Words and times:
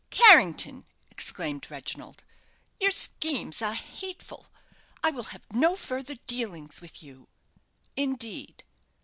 "Carrington!" 0.09 0.87
exclaimed 1.11 1.69
Reginald. 1.69 2.23
"Your 2.79 2.89
schemes 2.89 3.61
are 3.61 3.75
hateful. 3.75 4.47
I 5.03 5.11
will 5.11 5.25
have 5.25 5.45
no 5.53 5.75
further 5.75 6.15
dealings 6.25 6.81
with 6.81 7.03
you." 7.03 7.27
"Indeed! 7.95 8.63